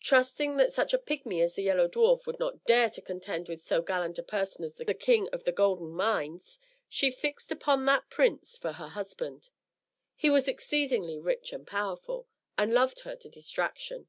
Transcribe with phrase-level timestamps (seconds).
[0.00, 3.62] Trusting that such a pigmy as the Yellow Dwarf would not dare to contend with
[3.64, 6.58] so gallant a person as the King of the Golden Mines,
[6.90, 9.48] she fixed upon that prince for her husband.
[10.14, 14.08] He was exceedingly rich and powerful, and loved her to distraction.